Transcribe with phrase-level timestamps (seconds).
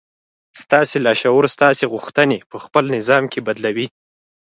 [0.61, 3.87] ستاسې لاشعور ستاسې غوښتنې پهخپل نظام کې بدلوي